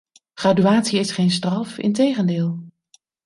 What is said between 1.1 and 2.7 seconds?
geen straf, integendeel.